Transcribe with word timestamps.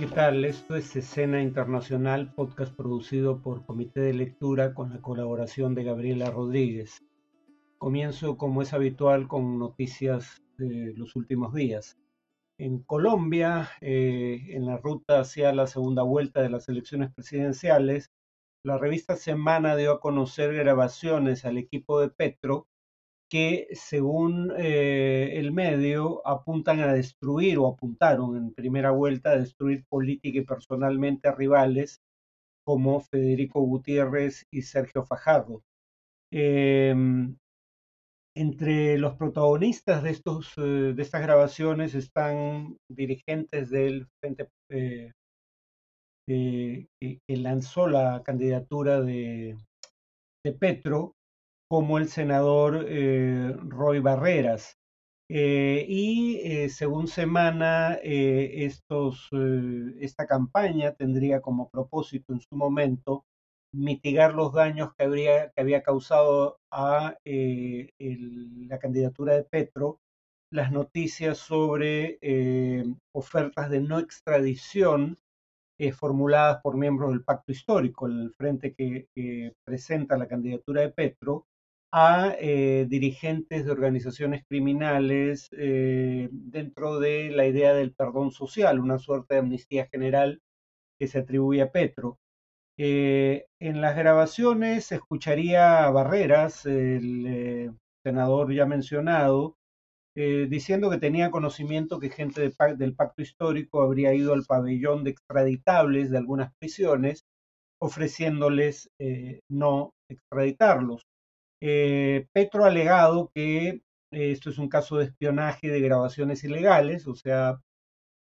¿Qué 0.00 0.06
tal? 0.06 0.46
Esto 0.46 0.76
es 0.76 0.96
Escena 0.96 1.42
Internacional, 1.42 2.32
podcast 2.32 2.74
producido 2.74 3.42
por 3.42 3.66
Comité 3.66 4.00
de 4.00 4.14
Lectura 4.14 4.72
con 4.72 4.88
la 4.88 5.02
colaboración 5.02 5.74
de 5.74 5.84
Gabriela 5.84 6.30
Rodríguez. 6.30 7.04
Comienzo, 7.76 8.38
como 8.38 8.62
es 8.62 8.72
habitual, 8.72 9.28
con 9.28 9.58
noticias 9.58 10.42
de 10.56 10.94
los 10.96 11.16
últimos 11.16 11.52
días. 11.52 11.98
En 12.56 12.82
Colombia, 12.82 13.68
eh, 13.82 14.46
en 14.48 14.64
la 14.64 14.78
ruta 14.78 15.20
hacia 15.20 15.52
la 15.52 15.66
segunda 15.66 16.02
vuelta 16.02 16.40
de 16.40 16.48
las 16.48 16.70
elecciones 16.70 17.12
presidenciales, 17.12 18.10
la 18.62 18.78
revista 18.78 19.16
Semana 19.16 19.76
dio 19.76 19.92
a 19.92 20.00
conocer 20.00 20.54
grabaciones 20.54 21.44
al 21.44 21.58
equipo 21.58 22.00
de 22.00 22.08
Petro 22.08 22.68
que 23.30 23.68
según 23.72 24.52
eh, 24.58 25.38
el 25.38 25.52
medio 25.52 26.26
apuntan 26.26 26.80
a 26.80 26.92
destruir 26.92 27.58
o 27.58 27.68
apuntaron 27.68 28.36
en 28.36 28.52
primera 28.52 28.90
vuelta 28.90 29.30
a 29.30 29.38
destruir 29.38 29.84
política 29.88 30.38
y 30.40 30.44
personalmente 30.44 31.30
rivales 31.32 32.00
como 32.66 33.00
Federico 33.00 33.60
Gutiérrez 33.62 34.46
y 34.52 34.62
Sergio 34.62 35.04
Fajardo. 35.04 35.62
Em, 36.32 37.36
entre 38.36 38.98
los 38.98 39.14
protagonistas 39.16 40.02
de, 40.02 40.10
estos, 40.10 40.52
eh, 40.58 40.92
de 40.94 41.02
estas 41.02 41.22
grabaciones 41.22 41.94
están 41.94 42.76
dirigentes 42.88 43.70
del 43.70 44.06
Frente 44.20 44.48
eh, 44.70 45.12
que, 46.26 46.88
lanzó 47.28 47.88
la 47.88 48.22
candidatura 48.24 49.00
de, 49.00 49.56
de 50.44 50.52
Petro, 50.52 51.14
como 51.70 51.98
el 51.98 52.08
senador 52.08 52.84
eh, 52.88 53.54
Roy 53.62 54.00
Barreras. 54.00 54.76
Eh, 55.28 55.86
y 55.88 56.40
eh, 56.42 56.68
según 56.68 57.06
Semana, 57.06 57.94
esta 58.02 60.26
campaña 60.26 60.94
tendría 60.94 61.40
como 61.40 61.70
propósito 61.70 62.32
en 62.32 62.40
su 62.40 62.56
momento 62.56 63.24
mitigar 63.72 64.34
los 64.34 64.52
daños 64.52 64.90
que, 64.98 65.04
habría, 65.04 65.50
que 65.50 65.60
había 65.60 65.84
causado 65.84 66.58
a 66.72 67.16
la 67.24 68.78
candidatura 68.80 69.34
de 69.34 69.44
Petro 69.44 70.00
las 70.52 70.72
noticias 70.72 71.38
sobre 71.38 72.18
ofertas 73.14 73.70
de 73.70 73.80
no 73.80 74.00
extradición 74.00 75.18
formuladas 75.92 76.60
por 76.62 76.76
miembros 76.76 77.10
del 77.10 77.22
pacto 77.22 77.52
histórico, 77.52 78.08
el 78.08 78.34
frente 78.36 78.74
que 78.74 79.06
presenta 79.64 80.18
la 80.18 80.26
candidatura 80.26 80.80
de 80.80 80.90
Petro, 80.90 81.46
a 81.92 82.36
eh, 82.38 82.86
dirigentes 82.88 83.64
de 83.64 83.70
organizaciones 83.72 84.44
criminales 84.48 85.48
eh, 85.52 86.28
dentro 86.32 87.00
de 87.00 87.30
la 87.30 87.46
idea 87.46 87.74
del 87.74 87.92
perdón 87.94 88.30
social, 88.30 88.80
una 88.80 88.98
suerte 88.98 89.34
de 89.34 89.40
amnistía 89.40 89.88
general 89.88 90.40
que 90.98 91.08
se 91.08 91.20
atribuye 91.20 91.62
a 91.62 91.72
Petro. 91.72 92.18
Eh, 92.78 93.46
en 93.60 93.80
las 93.80 93.96
grabaciones 93.96 94.86
se 94.86 94.96
escucharía 94.96 95.84
a 95.84 95.90
Barreras, 95.90 96.66
el 96.66 97.72
senador 98.04 98.54
ya 98.54 98.66
mencionado, 98.66 99.56
diciendo 100.14 100.90
que 100.90 100.98
tenía 100.98 101.30
conocimiento 101.30 101.98
que 102.00 102.10
gente 102.10 102.52
del 102.76 102.94
pacto 102.94 103.22
histórico 103.22 103.82
habría 103.82 104.14
ido 104.14 104.34
al 104.34 104.44
pabellón 104.44 105.04
de 105.04 105.10
extraditables 105.12 106.10
de 106.10 106.18
algunas 106.18 106.52
prisiones, 106.58 107.24
ofreciéndoles 107.80 108.90
no 109.48 109.92
extraditarlos. 110.08 111.06
Eh, 111.62 112.26
Petro 112.32 112.64
ha 112.64 112.68
alegado 112.68 113.30
que 113.34 113.68
eh, 113.68 113.82
esto 114.10 114.50
es 114.50 114.58
un 114.58 114.68
caso 114.68 114.96
de 114.98 115.04
espionaje 115.06 115.68
de 115.68 115.80
grabaciones 115.80 116.42
ilegales, 116.44 117.06
o 117.06 117.14
sea, 117.14 117.60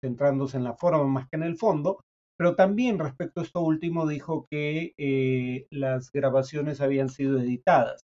centrándose 0.02 0.56
en 0.56 0.64
la 0.64 0.74
forma 0.74 1.04
más 1.04 1.28
que 1.28 1.36
en 1.36 1.44
el 1.44 1.56
fondo, 1.56 2.00
pero 2.36 2.56
también 2.56 2.98
respecto 2.98 3.40
a 3.40 3.44
esto 3.44 3.60
último 3.60 4.06
dijo 4.06 4.46
que 4.50 4.94
eh, 4.98 5.66
las 5.70 6.10
grabaciones 6.12 6.80
habían 6.80 7.08
sido 7.08 7.38
editadas 7.38 8.02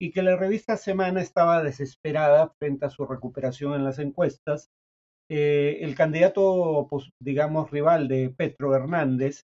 y 0.00 0.12
que 0.12 0.22
la 0.22 0.36
revista 0.36 0.76
Semana 0.76 1.20
estaba 1.22 1.62
desesperada 1.62 2.52
frente 2.60 2.86
a 2.86 2.90
su 2.90 3.04
recuperación 3.06 3.74
en 3.74 3.84
las 3.84 3.98
encuestas. 3.98 4.70
el 5.30 5.94
candidato, 5.94 6.86
pues, 6.90 7.10
digamos, 7.20 7.70
rival 7.70 8.08
de 8.08 8.30
Petro 8.30 8.74
Hernández, 8.74 9.44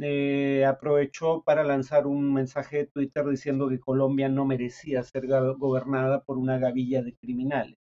eh, 0.00 0.64
aprovechó 0.66 1.42
para 1.42 1.64
lanzar 1.64 2.06
un 2.06 2.32
mensaje 2.32 2.78
de 2.78 2.86
Twitter 2.86 3.24
diciendo 3.26 3.68
que 3.68 3.80
Colombia 3.80 4.28
no 4.28 4.44
merecía 4.44 5.02
ser 5.02 5.26
gobernada 5.26 6.22
por 6.22 6.38
una 6.38 6.58
gavilla 6.58 7.02
de 7.02 7.14
criminales. 7.14 7.76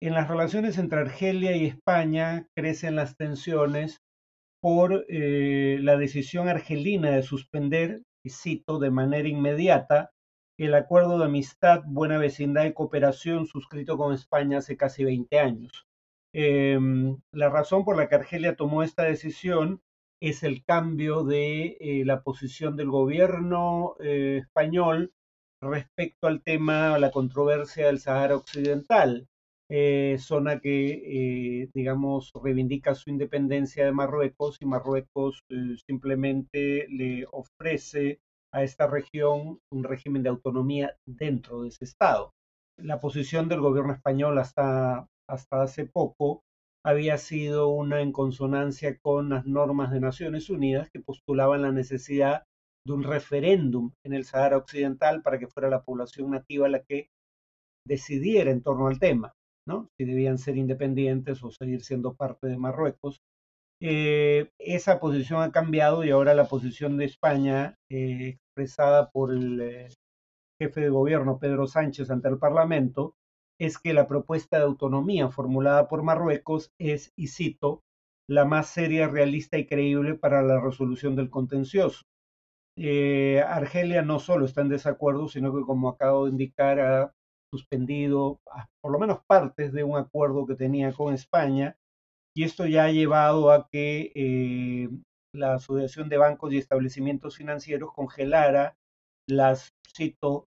En 0.00 0.14
las 0.14 0.28
relaciones 0.28 0.78
entre 0.78 1.00
Argelia 1.00 1.56
y 1.56 1.66
España 1.66 2.46
crecen 2.54 2.96
las 2.96 3.16
tensiones 3.16 4.02
por 4.60 5.04
eh, 5.08 5.78
la 5.80 5.96
decisión 5.96 6.48
argelina 6.48 7.10
de 7.10 7.22
suspender, 7.22 8.02
y 8.24 8.30
cito, 8.30 8.78
de 8.78 8.90
manera 8.90 9.28
inmediata, 9.28 10.10
el 10.58 10.74
acuerdo 10.74 11.18
de 11.18 11.26
amistad, 11.26 11.82
buena 11.86 12.18
vecindad 12.18 12.64
y 12.64 12.72
cooperación 12.72 13.46
suscrito 13.46 13.96
con 13.98 14.14
España 14.14 14.58
hace 14.58 14.76
casi 14.76 15.04
20 15.04 15.38
años. 15.38 15.86
Em, 16.32 17.18
la 17.32 17.48
razón 17.48 17.84
por 17.84 17.96
la 17.96 18.08
que 18.08 18.16
Argelia 18.16 18.56
tomó 18.56 18.82
esta 18.82 19.04
decisión 19.04 19.80
es 20.28 20.42
el 20.42 20.64
cambio 20.64 21.22
de 21.22 21.76
eh, 21.80 22.02
la 22.06 22.22
posición 22.22 22.76
del 22.76 22.88
gobierno 22.88 23.94
eh, 24.00 24.38
español 24.42 25.12
respecto 25.60 26.26
al 26.26 26.42
tema, 26.42 26.94
a 26.94 26.98
la 26.98 27.10
controversia 27.10 27.86
del 27.86 28.00
Sahara 28.00 28.36
Occidental, 28.36 29.28
eh, 29.70 30.16
zona 30.18 30.60
que, 30.60 31.68
digamos, 31.74 32.32
reivindica 32.42 32.94
su 32.94 33.10
independencia 33.10 33.84
de 33.84 33.92
Marruecos 33.92 34.58
y 34.60 34.66
Marruecos 34.66 35.42
simplemente 35.86 36.86
le 36.88 37.26
ofrece 37.30 38.20
a 38.52 38.62
esta 38.62 38.86
región 38.86 39.58
un 39.70 39.84
régimen 39.84 40.22
de 40.22 40.28
autonomía 40.30 40.96
dentro 41.06 41.62
de 41.62 41.68
ese 41.68 41.84
Estado. 41.84 42.32
La 42.78 43.00
posición 43.00 43.48
del 43.48 43.60
gobierno 43.60 43.92
español 43.92 44.38
hasta, 44.38 45.06
hasta 45.28 45.62
hace 45.62 45.86
poco 45.86 46.42
había 46.84 47.16
sido 47.16 47.68
una 47.68 48.02
en 48.02 48.12
consonancia 48.12 48.98
con 48.98 49.30
las 49.30 49.46
normas 49.46 49.90
de 49.90 50.00
Naciones 50.00 50.50
Unidas 50.50 50.90
que 50.90 51.00
postulaban 51.00 51.62
la 51.62 51.72
necesidad 51.72 52.44
de 52.86 52.92
un 52.92 53.02
referéndum 53.02 53.92
en 54.04 54.12
el 54.12 54.24
Sahara 54.24 54.58
Occidental 54.58 55.22
para 55.22 55.38
que 55.38 55.48
fuera 55.48 55.70
la 55.70 55.82
población 55.82 56.30
nativa 56.30 56.68
la 56.68 56.82
que 56.82 57.08
decidiera 57.86 58.50
en 58.50 58.62
torno 58.62 58.88
al 58.88 58.98
tema, 58.98 59.32
¿no? 59.66 59.88
Si 59.96 60.04
debían 60.04 60.36
ser 60.38 60.56
independientes 60.56 61.42
o 61.42 61.50
seguir 61.50 61.82
siendo 61.82 62.14
parte 62.14 62.48
de 62.48 62.58
Marruecos. 62.58 63.20
Eh, 63.80 64.50
esa 64.58 65.00
posición 65.00 65.42
ha 65.42 65.52
cambiado 65.52 66.04
y 66.04 66.10
ahora 66.10 66.34
la 66.34 66.46
posición 66.46 66.96
de 66.98 67.06
España, 67.06 67.76
eh, 67.90 68.36
expresada 68.56 69.10
por 69.10 69.32
el 69.32 69.60
eh, 69.60 69.88
jefe 70.60 70.82
de 70.82 70.88
gobierno 70.90 71.38
Pedro 71.38 71.66
Sánchez 71.66 72.10
ante 72.10 72.28
el 72.28 72.38
Parlamento, 72.38 73.14
es 73.60 73.78
que 73.78 73.94
la 73.94 74.06
propuesta 74.08 74.58
de 74.58 74.64
autonomía 74.64 75.30
formulada 75.30 75.88
por 75.88 76.02
Marruecos 76.02 76.70
es, 76.80 77.12
y 77.16 77.28
cito, 77.28 77.82
la 78.28 78.44
más 78.44 78.68
seria, 78.68 79.08
realista 79.08 79.58
y 79.58 79.66
creíble 79.66 80.14
para 80.14 80.42
la 80.42 80.60
resolución 80.60 81.14
del 81.16 81.30
contencioso. 81.30 82.02
Eh, 82.76 83.42
Argelia 83.46 84.02
no 84.02 84.18
solo 84.18 84.44
está 84.44 84.62
en 84.62 84.68
desacuerdo, 84.68 85.28
sino 85.28 85.54
que, 85.54 85.62
como 85.62 85.88
acabo 85.88 86.24
de 86.24 86.32
indicar, 86.32 86.80
ha 86.80 87.12
suspendido 87.52 88.40
por 88.82 88.92
lo 88.92 88.98
menos 88.98 89.20
partes 89.28 89.72
de 89.72 89.84
un 89.84 89.96
acuerdo 89.96 90.46
que 90.46 90.56
tenía 90.56 90.92
con 90.92 91.14
España, 91.14 91.76
y 92.36 92.42
esto 92.42 92.66
ya 92.66 92.86
ha 92.86 92.90
llevado 92.90 93.52
a 93.52 93.68
que 93.70 94.10
eh, 94.16 94.88
la 95.32 95.54
Asociación 95.54 96.08
de 96.08 96.16
Bancos 96.16 96.52
y 96.52 96.58
Establecimientos 96.58 97.36
Financieros 97.36 97.92
congelara 97.92 98.74
las, 99.28 99.70
cito, 99.96 100.46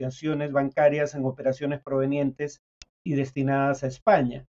domicilizaciones 0.00 0.52
bancarias 0.52 1.14
en 1.14 1.24
operaciones 1.24 1.80
provenientes 1.82 2.62
y 3.04 3.14
destinadas 3.14 3.84
a 3.84 3.88
España. 3.88 4.46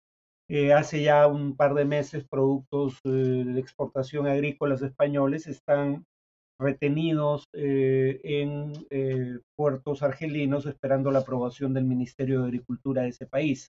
Eh, 0.49 0.73
hace 0.73 1.03
ya 1.03 1.27
un 1.27 1.57
par 1.57 1.75
de 1.75 1.85
meses 1.85 2.25
productos 2.29 3.01
eh, 3.05 3.09
de 3.09 3.61
exportación 3.61 4.27
agrícolas 4.27 4.83
españoles 4.83 5.47
están 5.49 6.05
retenidos 6.59 7.45
eh, 7.53 8.21
en 8.23 8.73
puertos 9.57 10.03
argelinos 10.03 10.65
esperando 10.67 11.11
la 11.11 11.19
aprobación 11.19 11.75
del 11.75 11.85
Ministerio 11.85 12.41
de 12.41 12.47
Agricultura 12.47 13.03
de 13.03 13.09
ese 13.09 13.27
país. 13.27 13.71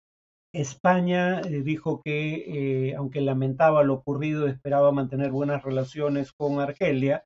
España 0.53 1.43
dijo 1.43 2.01
que, 2.03 2.95
aunque 2.97 3.21
lamentaba 3.21 3.85
lo 3.85 3.95
ocurrido, 3.95 4.49
esperaba 4.49 4.91
mantener 4.93 5.31
buenas 5.31 5.63
relaciones 5.63 6.33
con 6.33 6.59
Argelia, 6.59 7.25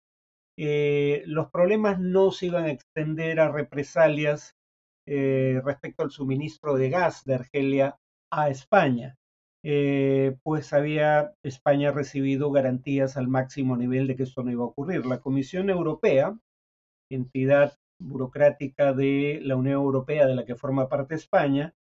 eh, 0.56 1.22
los 1.26 1.50
problemas 1.50 1.98
no 1.98 2.30
se 2.30 2.46
iban 2.46 2.64
a 2.64 2.70
extender 2.70 3.40
a 3.40 3.50
represalias 3.50 4.56
eh, 5.06 5.60
respecto 5.64 6.02
al 6.02 6.10
suministro 6.10 6.74
de 6.76 6.90
gas 6.90 7.24
de 7.24 7.34
Argelia 7.34 7.98
a 8.30 8.48
España, 8.48 9.16
eh, 9.62 10.36
pues 10.42 10.72
había 10.72 11.34
España 11.42 11.90
recibido 11.90 12.50
garantías 12.50 13.16
al 13.16 13.28
máximo 13.28 13.76
nivel 13.76 14.06
de 14.06 14.16
que 14.16 14.24
esto 14.24 14.42
no 14.42 14.50
iba 14.50 14.62
a 14.62 14.68
ocurrir. 14.68 15.06
La 15.06 15.20
Comisión 15.20 15.70
Europea, 15.70 16.38
entidad 17.10 17.78
burocrática 17.98 18.92
de 18.92 19.40
la 19.42 19.56
Unión 19.56 19.76
Europea 19.76 20.26
de 20.26 20.34
la 20.34 20.44
que 20.44 20.56
forma 20.56 20.88
parte 20.88 21.14
España, 21.14 21.74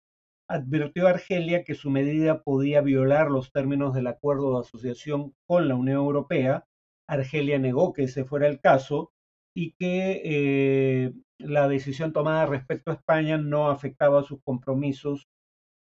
advirtió 0.47 1.07
a 1.07 1.11
Argelia 1.11 1.63
que 1.63 1.75
su 1.75 1.89
medida 1.89 2.43
podía 2.43 2.81
violar 2.81 3.31
los 3.31 3.51
términos 3.51 3.93
del 3.93 4.07
acuerdo 4.07 4.53
de 4.53 4.61
asociación 4.61 5.33
con 5.47 5.67
la 5.67 5.75
Unión 5.75 5.97
Europea. 5.97 6.65
Argelia 7.07 7.59
negó 7.59 7.93
que 7.93 8.03
ese 8.03 8.25
fuera 8.25 8.47
el 8.47 8.59
caso 8.59 9.11
y 9.55 9.73
que 9.73 10.21
eh, 10.23 11.13
la 11.37 11.67
decisión 11.67 12.13
tomada 12.13 12.45
respecto 12.45 12.91
a 12.91 12.95
España 12.95 13.37
no 13.37 13.69
afectaba 13.69 14.23
sus 14.23 14.41
compromisos 14.43 15.27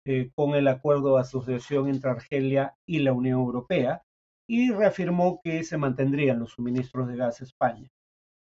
eh, 0.06 0.30
con 0.34 0.54
el 0.54 0.68
acuerdo 0.68 1.14
de 1.14 1.20
asociación 1.20 1.88
entre 1.88 2.10
Argelia 2.10 2.74
y 2.86 3.00
la 3.00 3.12
Unión 3.12 3.40
Europea 3.40 4.02
y 4.48 4.72
reafirmó 4.72 5.40
que 5.44 5.64
se 5.64 5.76
mantendrían 5.76 6.38
los 6.38 6.52
suministros 6.52 7.08
de 7.08 7.16
gas 7.16 7.40
a 7.40 7.44
España. 7.44 7.90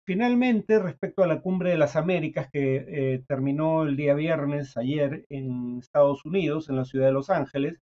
Finalmente, 0.05 0.79
respecto 0.79 1.23
a 1.23 1.27
la 1.27 1.41
cumbre 1.41 1.71
de 1.71 1.77
las 1.77 1.95
Américas 1.95 2.49
que 2.51 2.85
eh, 2.87 3.23
terminó 3.27 3.83
el 3.83 3.97
día 3.97 4.13
viernes, 4.13 4.77
ayer, 4.77 5.25
en 5.29 5.79
Estados 5.79 6.23
Unidos, 6.23 6.69
en 6.69 6.77
la 6.77 6.85
ciudad 6.85 7.07
de 7.07 7.11
Los 7.11 7.29
Ángeles, 7.29 7.81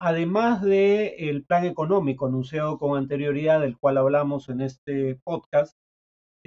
además 0.00 0.62
del 0.62 1.14
el 1.18 1.44
plan 1.44 1.64
económico 1.64 2.26
anunciado 2.26 2.78
con 2.78 2.96
anterioridad, 2.96 3.60
del 3.60 3.78
cual 3.78 3.98
hablamos 3.98 4.48
en 4.48 4.60
este 4.60 5.20
podcast, 5.24 5.76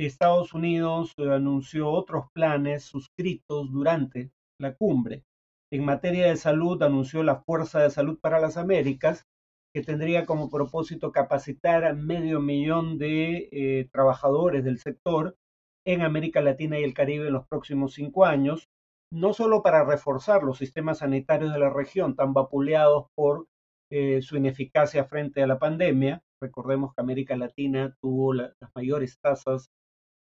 Estados 0.05 0.53
Unidos 0.53 1.13
anunció 1.17 1.89
otros 1.89 2.25
planes 2.33 2.83
suscritos 2.83 3.71
durante 3.71 4.31
la 4.59 4.73
cumbre. 4.75 5.25
En 5.71 5.85
materia 5.85 6.27
de 6.27 6.37
salud, 6.37 6.81
anunció 6.81 7.23
la 7.23 7.41
Fuerza 7.43 7.79
de 7.79 7.91
Salud 7.91 8.19
para 8.19 8.39
las 8.39 8.57
Américas, 8.57 9.25
que 9.73 9.83
tendría 9.83 10.25
como 10.25 10.49
propósito 10.49 11.11
capacitar 11.11 11.85
a 11.85 11.93
medio 11.93 12.41
millón 12.41 12.97
de 12.97 13.49
eh, 13.51 13.89
trabajadores 13.91 14.63
del 14.63 14.79
sector 14.79 15.37
en 15.85 16.01
América 16.01 16.41
Latina 16.41 16.79
y 16.79 16.83
el 16.83 16.93
Caribe 16.93 17.27
en 17.27 17.33
los 17.33 17.47
próximos 17.47 17.93
cinco 17.93 18.25
años, 18.25 18.69
no 19.11 19.33
solo 19.33 19.61
para 19.61 19.83
reforzar 19.83 20.43
los 20.43 20.57
sistemas 20.57 20.99
sanitarios 20.99 21.53
de 21.53 21.59
la 21.59 21.69
región 21.69 22.15
tan 22.15 22.33
vapuleados 22.33 23.07
por 23.15 23.47
eh, 23.91 24.21
su 24.21 24.37
ineficacia 24.37 25.05
frente 25.05 25.43
a 25.43 25.47
la 25.47 25.59
pandemia. 25.59 26.21
Recordemos 26.41 26.93
que 26.93 27.01
América 27.01 27.35
Latina 27.35 27.95
tuvo 28.01 28.33
las 28.33 28.53
mayores 28.75 29.19
tasas 29.19 29.69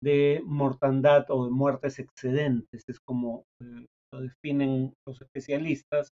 de 0.01 0.41
mortandad 0.45 1.25
o 1.29 1.45
de 1.45 1.51
muertes 1.51 1.99
excedentes, 1.99 2.83
es 2.87 2.99
como 2.99 3.45
eh, 3.61 3.87
lo 4.13 4.21
definen 4.21 4.93
los 5.05 5.21
especialistas, 5.21 6.13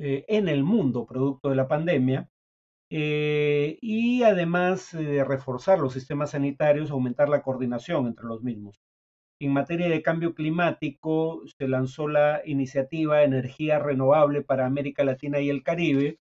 en 0.00 0.48
el 0.48 0.62
mundo 0.62 1.06
producto 1.06 1.48
de 1.50 1.56
la 1.56 1.66
pandemia. 1.66 2.28
Eh, 2.90 3.78
y 3.82 4.22
además 4.22 4.92
de 4.92 5.22
reforzar 5.24 5.78
los 5.78 5.92
sistemas 5.92 6.30
sanitarios, 6.30 6.90
aumentar 6.90 7.28
la 7.28 7.42
coordinación 7.42 8.06
entre 8.06 8.26
los 8.26 8.42
mismos. 8.42 8.78
En 9.40 9.52
materia 9.52 9.88
de 9.88 10.02
cambio 10.02 10.34
climático, 10.34 11.42
se 11.58 11.68
lanzó 11.68 12.08
la 12.08 12.42
iniciativa 12.44 13.22
Energía 13.22 13.78
Renovable 13.78 14.42
para 14.42 14.66
América 14.66 15.04
Latina 15.04 15.38
y 15.40 15.48
el 15.48 15.62
Caribe, 15.62 16.18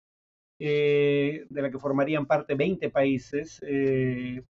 eh, 0.59 1.45
de 1.51 1.63
la 1.63 1.71
que 1.71 1.79
formarían 1.79 2.27
parte 2.27 2.55
20 2.55 2.89
países, 2.89 3.61
eh, 3.67 4.45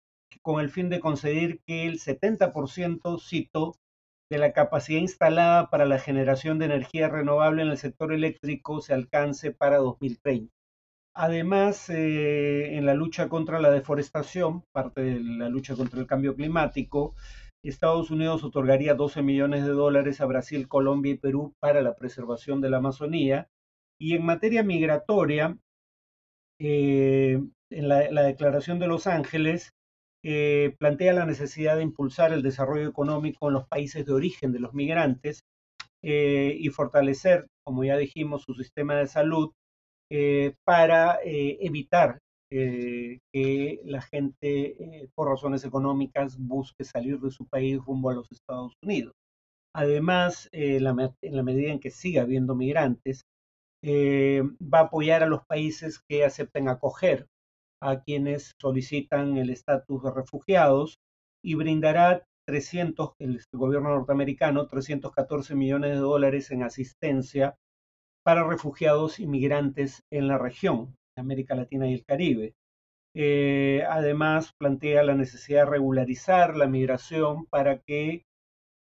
con 0.43 0.61
el 0.61 0.69
fin 0.69 0.89
de 0.89 0.99
conceder 0.99 1.59
que 1.65 1.87
el 1.87 1.99
70%, 1.99 3.17
cito, 3.17 3.75
de 4.29 4.37
la 4.37 4.53
capacidad 4.53 4.99
instalada 5.01 5.69
para 5.69 5.85
la 5.85 5.99
generación 5.99 6.59
de 6.59 6.65
energía 6.65 7.09
renovable 7.09 7.63
en 7.63 7.69
el 7.69 7.77
sector 7.77 8.13
eléctrico 8.13 8.79
se 8.79 8.93
alcance 8.93 9.51
para 9.51 9.77
2030. 9.77 10.53
Además, 11.13 11.89
eh, 11.89 12.77
en 12.77 12.85
la 12.85 12.93
lucha 12.93 13.27
contra 13.27 13.59
la 13.59 13.71
deforestación, 13.71 14.63
parte 14.71 15.01
de 15.01 15.19
la 15.19 15.49
lucha 15.49 15.75
contra 15.75 15.99
el 15.99 16.07
cambio 16.07 16.35
climático, 16.35 17.15
Estados 17.69 18.11
Unidos 18.11 18.43
otorgaría 18.43 18.95
12 18.95 19.21
millones 19.21 19.65
de 19.65 19.71
dólares 19.71 20.21
a 20.21 20.25
Brasil, 20.25 20.67
Colombia 20.67 21.13
y 21.13 21.17
Perú 21.17 21.55
para 21.59 21.81
la 21.81 21.95
preservación 21.95 22.61
de 22.61 22.69
la 22.69 22.77
Amazonía. 22.77 23.49
Y 23.99 24.15
en 24.15 24.25
materia 24.25 24.63
migratoria, 24.63 25.57
eh, 26.59 27.39
en 27.69 27.87
la, 27.87 28.23
Declaración 28.23 28.79
de 28.79 28.87
Los 28.87 29.07
Ángeles, 29.07 29.73
eh, 30.23 30.75
plantea 30.79 31.13
la 31.13 31.25
necesidad 31.25 31.77
de 31.77 31.83
impulsar 31.83 32.33
el 32.33 32.41
desarrollo 32.41 32.87
económico 32.87 33.47
en 33.47 33.53
los 33.53 33.67
países 33.67 34.05
de 34.05 34.13
origen 34.13 34.51
de 34.51 34.59
los 34.59 34.73
migrantes 34.73 35.45
y 36.03 36.67
fortalecer, 36.69 37.47
como 37.63 37.83
ya 37.83 37.95
dijimos, 37.95 38.41
su 38.41 38.55
sistema 38.55 38.95
de 38.95 39.05
salud 39.05 39.51
eh, 40.13 40.55
para 40.65 41.19
eh, 41.23 41.57
evitar 41.61 42.19
eh, 42.51 43.19
que 43.33 43.81
la 43.85 44.01
gente, 44.01 45.09
por 45.15 45.29
razones 45.29 45.63
económicas, 45.65 46.37
busque 46.37 46.83
salir 46.83 47.19
de 47.19 47.31
su 47.31 47.47
país 47.47 47.79
rumbo 47.85 48.09
a 48.09 48.15
los 48.15 48.31
Estados 48.31 48.73
Unidos. 48.83 49.13
Además, 49.73 50.49
en 50.51 50.83
la 50.83 51.43
medida 51.43 51.71
en 51.71 51.79
que 51.79 51.91
siga 51.91 52.23
habiendo 52.23 52.55
migrantes, 52.55 53.23
va 53.83 54.79
a 54.79 54.83
apoyar 54.83 55.23
a 55.23 55.27
los 55.27 55.45
países 55.45 55.99
que 56.07 56.25
acepten 56.25 56.67
acoger 56.67 57.27
a 57.81 58.01
quienes 58.01 58.53
solicitan 58.61 59.37
el 59.37 59.49
estatus 59.49 60.03
de 60.03 60.11
refugiados 60.11 60.99
y 61.43 61.55
brindará 61.55 62.23
300, 62.47 63.13
el 63.19 63.41
gobierno 63.53 63.89
norteamericano, 63.89 64.67
314 64.67 65.55
millones 65.55 65.91
de 65.91 65.97
dólares 65.97 66.51
en 66.51 66.63
asistencia 66.63 67.55
para 68.23 68.47
refugiados 68.47 69.19
y 69.19 69.25
migrantes 69.25 70.03
en 70.11 70.27
la 70.27 70.37
región, 70.37 70.95
América 71.21 71.55
Latina 71.55 71.87
y 71.87 71.93
el 71.93 72.05
Caribe. 72.05 72.53
Eh, 73.15 73.83
además, 73.89 74.53
plantea 74.57 75.03
la 75.03 75.15
necesidad 75.15 75.65
de 75.65 75.71
regularizar 75.71 76.55
la 76.55 76.67
migración 76.67 77.45
para 77.47 77.79
que 77.79 78.25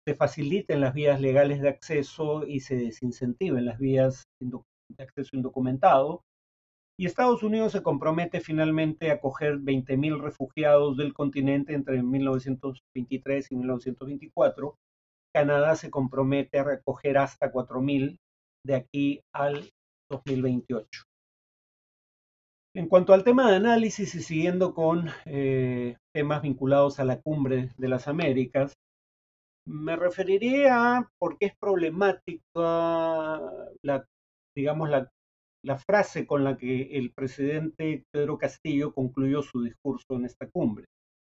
se 0.06 0.14
faciliten 0.14 0.80
las 0.80 0.94
vías 0.94 1.20
legales 1.20 1.60
de 1.60 1.68
acceso 1.68 2.46
y 2.46 2.60
se 2.60 2.76
desincentiven 2.76 3.64
las 3.64 3.78
vías 3.78 4.24
de 4.40 5.04
acceso 5.04 5.36
indocumentado. 5.36 6.22
Y 6.98 7.06
Estados 7.06 7.42
Unidos 7.42 7.72
se 7.72 7.82
compromete 7.82 8.40
finalmente 8.40 9.10
a 9.10 9.14
acoger 9.14 9.58
20.000 9.58 10.20
refugiados 10.20 10.96
del 10.96 11.14
continente 11.14 11.72
entre 11.74 12.02
1923 12.02 13.52
y 13.52 13.56
1924. 13.56 14.76
Canadá 15.34 15.76
se 15.76 15.90
compromete 15.90 16.58
a 16.58 16.64
recoger 16.64 17.18
hasta 17.18 17.50
4.000 17.50 18.18
de 18.66 18.74
aquí 18.74 19.20
al 19.32 19.70
2028. 20.10 21.09
En 22.74 22.86
cuanto 22.86 23.12
al 23.12 23.24
tema 23.24 23.50
de 23.50 23.56
análisis 23.56 24.14
y 24.14 24.22
siguiendo 24.22 24.74
con 24.74 25.08
eh, 25.24 25.96
temas 26.14 26.42
vinculados 26.42 27.00
a 27.00 27.04
la 27.04 27.20
cumbre 27.20 27.70
de 27.76 27.88
las 27.88 28.06
Américas, 28.06 28.74
me 29.66 29.96
referiré 29.96 30.68
a 30.70 31.08
por 31.18 31.36
qué 31.36 31.46
es 31.46 31.56
problemática 31.60 32.40
la, 33.82 34.04
digamos, 34.56 34.88
la, 34.88 35.10
frase 35.78 36.26
con 36.26 36.44
la 36.44 36.56
que 36.56 36.96
el 36.96 37.12
presidente 37.12 38.04
Pedro 38.12 38.38
Castillo 38.38 38.94
concluyó 38.94 39.42
su 39.42 39.62
discurso 39.62 40.14
en 40.14 40.24
esta 40.26 40.48
cumbre, 40.48 40.86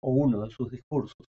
o 0.04 0.12
uno 0.12 0.42
de 0.42 0.50
sus 0.50 0.72
discursos, 0.72 1.28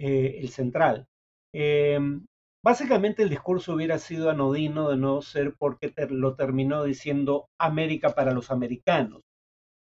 eh, 0.00 0.38
el 0.40 0.48
central. 0.48 1.06
Em, 1.54 2.26
Básicamente 2.66 3.22
el 3.22 3.30
discurso 3.30 3.74
hubiera 3.74 3.96
sido 4.00 4.28
anodino 4.28 4.90
de 4.90 4.96
no 4.96 5.22
ser 5.22 5.54
porque 5.56 5.94
lo 6.10 6.34
terminó 6.34 6.82
diciendo 6.82 7.46
América 7.60 8.16
para 8.16 8.32
los 8.32 8.50
americanos. 8.50 9.20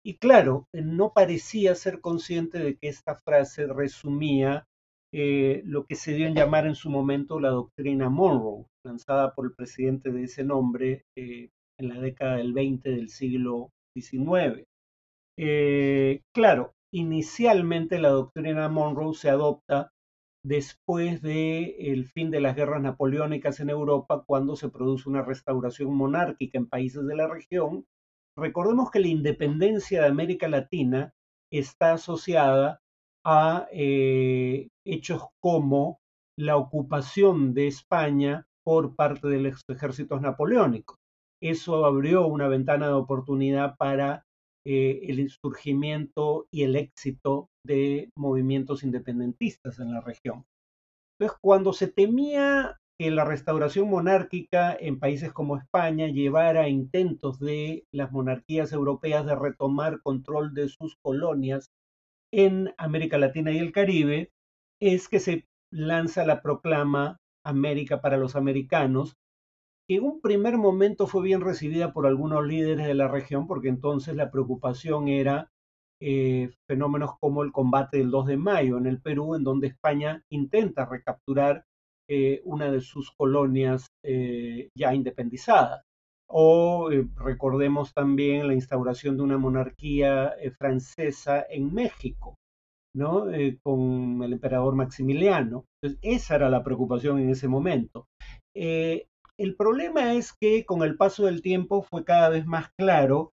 Y 0.05 0.17
claro, 0.17 0.67
no 0.73 1.13
parecía 1.13 1.75
ser 1.75 2.01
consciente 2.01 2.59
de 2.59 2.75
que 2.75 2.89
esta 2.89 3.15
frase 3.15 3.67
resumía 3.67 4.65
eh, 5.13 5.61
lo 5.65 5.85
que 5.85 5.95
se 5.95 6.13
dio 6.13 6.27
en 6.27 6.33
llamar 6.33 6.65
en 6.65 6.75
su 6.75 6.89
momento 6.89 7.39
la 7.39 7.49
doctrina 7.49 8.09
Monroe, 8.09 8.65
lanzada 8.83 9.33
por 9.33 9.45
el 9.45 9.53
presidente 9.53 10.11
de 10.11 10.23
ese 10.23 10.43
nombre 10.43 11.05
eh, 11.15 11.49
en 11.79 11.89
la 11.89 11.99
década 11.99 12.37
del 12.37 12.51
20 12.51 12.89
del 12.89 13.09
siglo 13.09 13.69
XIX. 13.95 14.65
Eh, 15.37 16.21
claro, 16.33 16.73
inicialmente 16.91 17.99
la 17.99 18.09
doctrina 18.09 18.67
Monroe 18.69 19.13
se 19.13 19.29
adopta 19.29 19.91
después 20.45 21.21
del 21.21 22.05
fin 22.07 22.29
de 22.29 22.41
las 22.41 22.55
guerras 22.55 22.81
napoleónicas 22.81 23.59
en 23.59 23.69
Europa, 23.69 24.23
cuando 24.27 24.55
se 24.55 24.69
produce 24.69 25.09
una 25.09 25.21
restauración 25.21 25.95
monárquica 25.95 26.57
en 26.57 26.67
países 26.67 27.05
de 27.05 27.15
la 27.15 27.27
región. 27.27 27.85
Recordemos 28.37 28.89
que 28.89 28.99
la 28.99 29.07
independencia 29.07 30.01
de 30.01 30.07
América 30.07 30.47
Latina 30.47 31.11
está 31.51 31.93
asociada 31.93 32.79
a 33.25 33.67
eh, 33.71 34.67
hechos 34.85 35.27
como 35.41 35.99
la 36.37 36.57
ocupación 36.57 37.53
de 37.53 37.67
España 37.67 38.45
por 38.65 38.95
parte 38.95 39.27
de 39.27 39.39
los 39.39 39.61
ejércitos 39.69 40.21
napoleónicos. 40.21 40.97
Eso 41.41 41.85
abrió 41.85 42.25
una 42.27 42.47
ventana 42.47 42.87
de 42.87 42.93
oportunidad 42.93 43.75
para 43.77 44.23
eh, 44.65 45.01
el 45.03 45.29
surgimiento 45.29 46.47
y 46.51 46.63
el 46.63 46.75
éxito 46.75 47.49
de 47.65 48.09
movimientos 48.17 48.83
independentistas 48.83 49.79
en 49.79 49.93
la 49.93 50.01
región. 50.01 50.45
Entonces, 51.19 51.37
cuando 51.41 51.73
se 51.73 51.87
temía 51.87 52.77
que 53.03 53.11
la 53.11 53.25
restauración 53.25 53.89
monárquica 53.89 54.73
en 54.79 54.97
países 54.97 55.33
como 55.33 55.57
España 55.57 56.07
llevara 56.07 56.61
a 56.61 56.69
intentos 56.69 57.37
de 57.37 57.85
las 57.91 58.13
monarquías 58.13 58.71
europeas 58.71 59.25
de 59.25 59.35
retomar 59.35 60.01
control 60.01 60.53
de 60.53 60.69
sus 60.69 60.95
colonias 61.01 61.69
en 62.31 62.73
América 62.77 63.17
Latina 63.17 63.51
y 63.51 63.57
el 63.57 63.73
Caribe, 63.73 64.31
es 64.79 65.09
que 65.09 65.19
se 65.19 65.45
lanza 65.69 66.25
la 66.25 66.41
proclama 66.41 67.19
América 67.43 67.99
para 67.99 68.15
los 68.15 68.37
americanos, 68.37 69.17
que 69.85 69.95
en 69.95 70.05
un 70.05 70.21
primer 70.21 70.57
momento 70.57 71.05
fue 71.05 71.23
bien 71.23 71.41
recibida 71.41 71.91
por 71.91 72.07
algunos 72.07 72.47
líderes 72.47 72.87
de 72.87 72.93
la 72.93 73.09
región, 73.09 73.47
porque 73.47 73.67
entonces 73.67 74.15
la 74.15 74.31
preocupación 74.31 75.09
era 75.09 75.51
eh, 75.99 76.51
fenómenos 76.67 77.19
como 77.19 77.43
el 77.43 77.51
combate 77.51 77.97
del 77.97 78.11
2 78.11 78.27
de 78.27 78.37
mayo 78.37 78.77
en 78.77 78.85
el 78.85 79.01
Perú, 79.01 79.35
en 79.35 79.43
donde 79.43 79.67
España 79.67 80.23
intenta 80.29 80.85
recapturar 80.85 81.65
eh, 82.09 82.41
una 82.45 82.71
de 82.71 82.81
sus 82.81 83.11
colonias 83.11 83.87
eh, 84.03 84.69
ya 84.75 84.93
independizadas. 84.93 85.83
O 86.27 86.89
recordemos 87.15 87.93
también 87.93 88.47
la 88.47 88.55
instauración 88.55 89.17
de 89.17 89.23
una 89.23 89.37
monarquía 89.37 90.33
francesa 90.57 91.45
en 91.47 91.73
México, 91.73 92.35
¿no? 92.95 93.27
con 93.61 94.23
el 94.23 94.33
emperador 94.33 94.73
Maximiliano. 94.73 95.65
Entonces, 95.81 95.99
esa 96.01 96.37
era 96.37 96.49
la 96.49 96.63
preocupación 96.63 97.19
en 97.19 97.29
ese 97.29 97.47
momento. 97.47 98.07
el 98.55 99.55
problema 99.55 100.13
es 100.13 100.33
que 100.33 100.65
con 100.65 100.81
el 100.81 100.97
paso 100.97 101.25
del 101.25 101.43
tiempo 101.43 101.83
fue 101.83 102.03
cada 102.03 102.29
vez 102.29 102.47
más 102.47 102.71
claro 102.79 103.33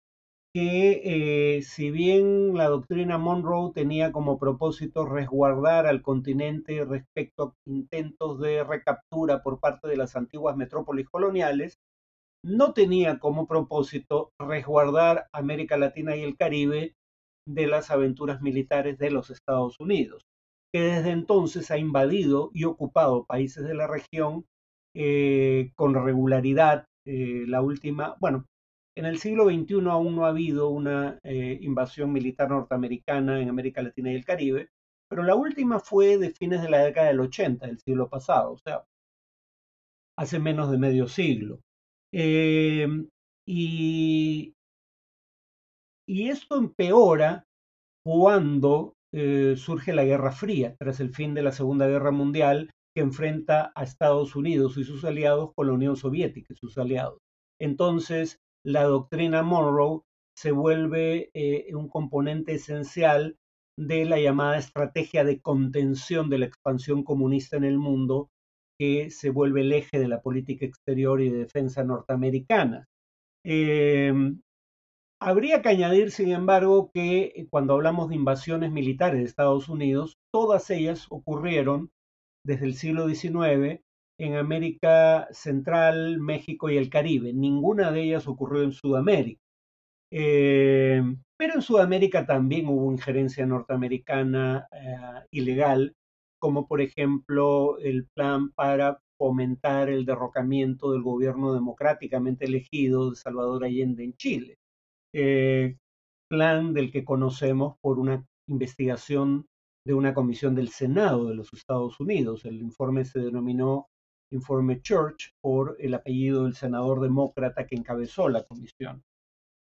que 0.54 1.02
eh, 1.04 1.62
si 1.62 1.90
bien 1.90 2.54
la 2.56 2.68
doctrina 2.68 3.18
Monroe 3.18 3.72
tenía 3.74 4.12
como 4.12 4.38
propósito 4.38 5.04
resguardar 5.04 5.86
al 5.86 6.02
continente 6.02 6.84
respecto 6.84 7.42
a 7.44 7.70
intentos 7.70 8.40
de 8.40 8.64
recaptura 8.64 9.42
por 9.42 9.60
parte 9.60 9.88
de 9.88 9.96
las 9.96 10.16
antiguas 10.16 10.56
metrópolis 10.56 11.08
coloniales, 11.08 11.78
no 12.44 12.72
tenía 12.72 13.18
como 13.18 13.46
propósito 13.46 14.30
resguardar 14.38 15.26
América 15.32 15.76
Latina 15.76 16.16
y 16.16 16.22
el 16.22 16.36
Caribe 16.36 16.94
de 17.46 17.66
las 17.66 17.90
aventuras 17.90 18.40
militares 18.40 18.98
de 18.98 19.10
los 19.10 19.30
Estados 19.30 19.76
Unidos, 19.80 20.22
que 20.72 20.80
desde 20.80 21.10
entonces 21.10 21.70
ha 21.70 21.78
invadido 21.78 22.50
y 22.52 22.64
ocupado 22.64 23.24
países 23.24 23.64
de 23.64 23.74
la 23.74 23.86
región 23.86 24.44
eh, 24.94 25.72
con 25.74 25.94
regularidad. 25.94 26.84
Eh, 27.06 27.44
la 27.46 27.62
última, 27.62 28.16
bueno, 28.20 28.44
en 28.98 29.06
el 29.06 29.18
siglo 29.20 29.44
XXI 29.44 29.88
aún 29.90 30.16
no 30.16 30.26
ha 30.26 30.30
habido 30.30 30.70
una 30.70 31.20
eh, 31.22 31.56
invasión 31.62 32.12
militar 32.12 32.50
norteamericana 32.50 33.40
en 33.40 33.48
América 33.48 33.80
Latina 33.80 34.10
y 34.10 34.16
el 34.16 34.24
Caribe, 34.24 34.70
pero 35.08 35.22
la 35.22 35.36
última 35.36 35.78
fue 35.78 36.18
de 36.18 36.30
fines 36.30 36.62
de 36.62 36.68
la 36.68 36.78
década 36.82 37.06
del 37.06 37.20
80 37.20 37.66
del 37.66 37.78
siglo 37.78 38.08
pasado, 38.08 38.52
o 38.54 38.58
sea, 38.58 38.84
hace 40.16 40.40
menos 40.40 40.70
de 40.72 40.78
medio 40.78 41.06
siglo. 41.06 41.60
Em, 42.12 43.08
y, 43.46 44.54
esto 46.08 46.56
empeora 46.56 47.44
cuando 48.04 48.94
eh, 49.12 49.54
surge 49.56 49.92
la 49.92 50.04
Guerra 50.04 50.32
Fría, 50.32 50.74
tras 50.76 50.98
el 50.98 51.14
fin 51.14 51.34
de 51.34 51.42
la 51.42 51.52
Segunda 51.52 51.86
Guerra 51.86 52.10
Mundial, 52.10 52.70
que 52.94 53.02
enfrenta 53.02 53.70
a 53.76 53.84
Estados 53.84 54.34
Unidos 54.34 54.76
y 54.76 54.82
sus 54.82 55.04
aliados 55.04 55.52
con 55.54 55.68
la 55.68 55.74
Unión 55.74 55.96
Soviética 55.96 56.52
y 56.52 56.56
sus 56.56 56.76
aliados. 56.78 57.20
Entonces, 57.60 58.40
la 58.64 58.84
doctrina 58.84 59.42
Monroe 59.42 60.02
se 60.36 60.52
vuelve 60.52 61.30
eh, 61.34 61.74
un 61.74 61.88
componente 61.88 62.54
esencial 62.54 63.36
de 63.78 64.04
la 64.04 64.20
llamada 64.20 64.58
estrategia 64.58 65.24
de 65.24 65.40
contención 65.40 66.30
de 66.30 66.38
la 66.38 66.46
expansión 66.46 67.04
comunista 67.04 67.56
en 67.56 67.64
el 67.64 67.78
mundo, 67.78 68.30
que 68.78 69.10
se 69.10 69.30
vuelve 69.30 69.62
el 69.62 69.72
eje 69.72 69.98
de 69.98 70.08
la 70.08 70.20
política 70.20 70.64
exterior 70.66 71.20
y 71.20 71.30
de 71.30 71.38
defensa 71.38 71.84
norteamericana. 71.84 72.86
Em, 73.44 74.40
habría 75.20 75.62
que 75.62 75.68
añadir, 75.68 76.10
sin 76.10 76.30
embargo, 76.30 76.90
que 76.92 77.46
cuando 77.50 77.74
hablamos 77.74 78.08
de 78.08 78.16
invasiones 78.16 78.70
militares 78.72 79.20
de 79.20 79.26
Estados 79.26 79.68
Unidos, 79.68 80.16
todas 80.32 80.70
ellas 80.70 81.06
ocurrieron 81.10 81.90
desde 82.44 82.66
el 82.66 82.74
siglo 82.74 83.08
XIX 83.08 83.80
en 84.18 84.34
América 84.34 85.28
Central, 85.30 86.18
México 86.18 86.68
y 86.70 86.76
el 86.76 86.90
Caribe. 86.90 87.32
Ninguna 87.32 87.92
de 87.92 88.02
ellas 88.02 88.26
ocurrió 88.26 88.62
en 88.62 88.72
Sudamérica. 88.72 89.40
Eh, 90.10 91.02
pero 91.36 91.54
en 91.54 91.62
Sudamérica 91.62 92.26
también 92.26 92.66
hubo 92.68 92.90
injerencia 92.90 93.46
norteamericana 93.46 94.66
eh, 94.72 95.26
ilegal, 95.30 95.94
como 96.40 96.66
por 96.66 96.80
ejemplo 96.80 97.78
el 97.78 98.06
plan 98.14 98.50
para 98.52 99.00
fomentar 99.18 99.88
el 99.88 100.04
derrocamiento 100.04 100.92
del 100.92 101.02
gobierno 101.02 101.52
democráticamente 101.52 102.46
elegido 102.46 103.10
de 103.10 103.16
Salvador 103.16 103.64
Allende 103.64 104.04
en 104.04 104.14
Chile. 104.14 104.58
Eh, 105.14 105.76
plan 106.28 106.74
del 106.74 106.90
que 106.92 107.04
conocemos 107.04 107.76
por 107.80 107.98
una 107.98 108.24
investigación 108.48 109.46
de 109.86 109.94
una 109.94 110.14
comisión 110.14 110.54
del 110.54 110.68
Senado 110.68 111.28
de 111.28 111.34
los 111.34 111.52
Estados 111.52 111.98
Unidos. 112.00 112.44
El 112.44 112.60
informe 112.60 113.04
se 113.04 113.20
denominó 113.20 113.88
informe 114.30 114.80
Church 114.80 115.34
por 115.40 115.76
el 115.78 115.94
apellido 115.94 116.44
del 116.44 116.54
senador 116.54 117.00
demócrata 117.00 117.66
que 117.66 117.76
encabezó 117.76 118.28
la 118.28 118.44
comisión. 118.44 119.02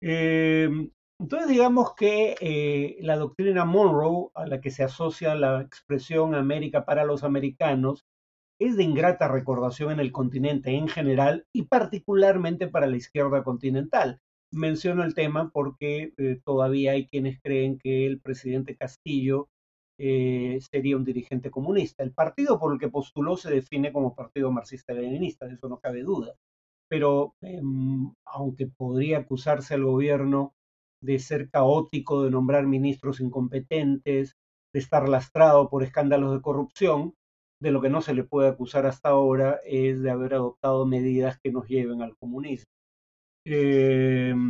Em, 0.02 0.90
entonces 1.18 1.48
digamos 1.48 1.94
que 1.94 2.34
eh, 2.40 2.96
la 3.02 3.16
doctrina 3.16 3.64
Monroe, 3.64 4.30
a 4.34 4.46
la 4.46 4.60
que 4.60 4.70
se 4.70 4.82
asocia 4.82 5.34
la 5.34 5.60
expresión 5.60 6.34
América 6.34 6.84
para 6.86 7.04
los 7.04 7.24
americanos, 7.24 8.06
es 8.58 8.76
de 8.76 8.84
ingrata 8.84 9.28
recordación 9.28 9.92
en 9.92 10.00
el 10.00 10.12
continente 10.12 10.70
en 10.70 10.88
general 10.88 11.46
y 11.52 11.62
particularmente 11.64 12.68
para 12.68 12.86
la 12.86 12.96
izquierda 12.96 13.42
continental. 13.42 14.20
Menciono 14.52 15.04
el 15.04 15.14
tema 15.14 15.50
porque 15.50 16.12
eh, 16.18 16.40
todavía 16.44 16.92
hay 16.92 17.06
quienes 17.06 17.40
creen 17.40 17.78
que 17.78 18.06
el 18.06 18.20
presidente 18.20 18.76
Castillo 18.76 19.48
eh, 20.02 20.58
sería 20.62 20.96
un 20.96 21.04
dirigente 21.04 21.50
comunista. 21.50 22.02
El 22.02 22.12
partido 22.12 22.58
por 22.58 22.72
el 22.72 22.78
que 22.80 22.88
postuló 22.88 23.36
se 23.36 23.50
define 23.50 23.92
como 23.92 24.14
partido 24.14 24.50
marxista-leninista, 24.50 25.46
de 25.46 25.54
eso 25.54 25.68
no 25.68 25.78
cabe 25.78 26.02
duda. 26.02 26.36
Pero 26.88 27.34
em, 27.42 28.14
aunque 28.24 28.66
podría 28.66 29.18
acusarse 29.18 29.74
al 29.74 29.84
gobierno 29.84 30.54
de 31.02 31.18
ser 31.18 31.50
caótico, 31.50 32.22
de 32.24 32.30
nombrar 32.30 32.66
ministros 32.66 33.20
incompetentes, 33.20 34.36
de 34.72 34.80
estar 34.80 35.06
lastrado 35.06 35.68
por 35.68 35.82
escándalos 35.82 36.32
de 36.32 36.40
corrupción, 36.40 37.14
de 37.60 37.70
lo 37.70 37.82
que 37.82 37.90
no 37.90 38.00
se 38.00 38.14
le 38.14 38.24
puede 38.24 38.48
acusar 38.48 38.86
hasta 38.86 39.10
ahora 39.10 39.60
es 39.66 40.00
de 40.02 40.10
haber 40.10 40.32
adoptado 40.34 40.86
medidas 40.86 41.38
que 41.42 41.52
nos 41.52 41.68
lleven 41.68 42.00
al 42.00 42.16
comunismo. 42.16 42.70
Em, 43.44 44.48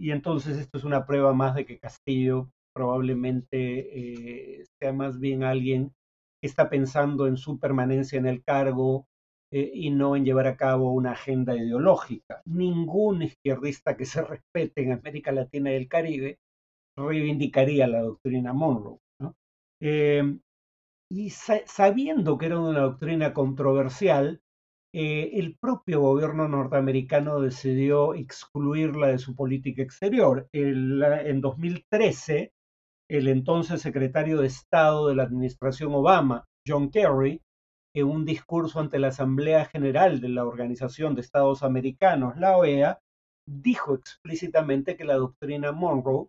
y 0.00 0.12
entonces 0.12 0.58
esto 0.58 0.78
es 0.78 0.84
una 0.84 1.06
prueba 1.06 1.32
más 1.32 1.56
de 1.56 1.66
que 1.66 1.78
Castillo 1.80 2.50
probablemente 2.76 4.58
eh, 4.58 4.64
sea 4.78 4.92
más 4.92 5.18
bien 5.18 5.42
alguien 5.44 5.94
que 6.42 6.46
está 6.46 6.68
pensando 6.68 7.26
en 7.26 7.38
su 7.38 7.58
permanencia 7.58 8.18
en 8.18 8.26
el 8.26 8.44
cargo 8.44 9.06
eh, 9.50 9.70
y 9.72 9.88
no 9.90 10.14
en 10.14 10.26
llevar 10.26 10.46
a 10.46 10.58
cabo 10.58 10.92
una 10.92 11.12
agenda 11.12 11.56
ideológica. 11.56 12.42
Ningún 12.44 13.22
izquierdista 13.22 13.96
que 13.96 14.04
se 14.04 14.22
respete 14.22 14.82
en 14.82 14.92
América 14.92 15.32
Latina 15.32 15.72
y 15.72 15.76
el 15.76 15.88
Caribe 15.88 16.38
reivindicaría 16.98 17.86
la 17.86 18.02
doctrina 18.02 18.52
Monroe. 18.52 18.98
Em, 19.80 20.40
y 21.10 21.30
sabiendo 21.30 22.36
que 22.36 22.46
era 22.46 22.58
una 22.58 22.80
doctrina 22.80 23.32
controversial, 23.32 24.40
eh, 24.94 25.30
el 25.34 25.56
propio 25.58 26.00
gobierno 26.00 26.48
norteamericano 26.48 27.40
decidió 27.40 28.14
excluirla 28.14 29.08
de 29.08 29.18
su 29.18 29.34
política 29.34 29.82
exterior. 29.82 30.48
en 30.52 31.40
2013, 31.40 32.52
el 33.08 33.28
entonces 33.28 33.82
secretario 33.82 34.40
de 34.40 34.48
Estado 34.48 35.08
de 35.08 35.14
la 35.14 35.22
administración 35.22 35.94
Obama, 35.94 36.44
John 36.66 36.90
Kerry, 36.90 37.40
en 37.94 38.06
un 38.06 38.24
discurso 38.24 38.80
ante 38.80 38.98
la 38.98 39.08
Asamblea 39.08 39.64
General 39.64 40.20
de 40.20 40.28
la 40.28 40.44
Organización 40.44 41.14
de 41.14 41.22
Estados 41.22 41.62
Americanos, 41.62 42.36
la 42.36 42.56
OEA, 42.56 43.00
dijo 43.48 43.94
explícitamente 43.94 44.96
que 44.96 45.04
la 45.04 45.14
doctrina 45.14 45.72
Monroe, 45.72 46.28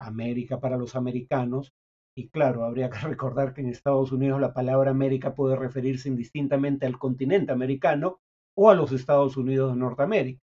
América 0.00 0.60
para 0.60 0.76
los 0.76 0.94
americanos, 0.94 1.72
y 2.14 2.28
claro, 2.28 2.64
habría 2.64 2.90
que 2.90 2.98
recordar 3.08 3.54
que 3.54 3.62
en 3.62 3.68
Estados 3.68 4.12
Unidos 4.12 4.40
la 4.40 4.52
palabra 4.52 4.90
América 4.90 5.34
puede 5.34 5.56
referirse 5.56 6.08
indistintamente 6.08 6.86
al 6.86 6.98
continente 6.98 7.52
americano 7.52 8.20
o 8.56 8.70
a 8.70 8.74
los 8.74 8.92
Estados 8.92 9.36
Unidos 9.36 9.72
de 9.72 9.80
Norteamérica. 9.80 10.40